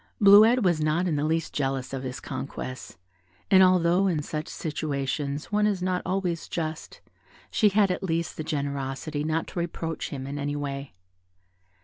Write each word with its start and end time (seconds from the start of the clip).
Bleuette 0.19 0.63
was 0.63 0.81
not 0.81 1.07
in 1.07 1.15
the 1.15 1.23
least 1.23 1.53
jealous 1.53 1.93
of 1.93 2.01
his 2.01 2.19
conquests, 2.19 2.97
and 3.51 3.61
although 3.61 4.07
in 4.07 4.23
such 4.23 4.47
situations 4.47 5.51
one 5.51 5.67
is 5.67 5.83
not 5.83 6.01
always 6.07 6.47
just, 6.47 7.01
she 7.51 7.69
had 7.69 7.91
at 7.91 8.01
least 8.01 8.35
the 8.35 8.43
generosity 8.43 9.23
not 9.23 9.45
to 9.45 9.59
reproach 9.59 10.09
him 10.09 10.25
in 10.25 10.39
any 10.39 10.55
way. 10.55 10.95